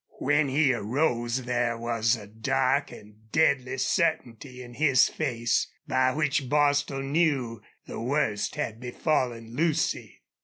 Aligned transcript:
When 0.17 0.47
he 0.49 0.73
arose 0.73 1.43
there 1.43 1.77
was 1.77 2.15
a 2.15 2.25
dark 2.25 2.91
and 2.91 3.29
deadly 3.31 3.77
certainty 3.77 4.63
in 4.63 4.73
his 4.73 5.07
face, 5.07 5.67
by 5.87 6.11
which 6.15 6.49
Bostil 6.49 7.03
knew 7.03 7.61
the 7.85 7.99
worst 7.99 8.55
had 8.55 8.79
befallen 8.79 9.55
Lucy. 9.55 10.23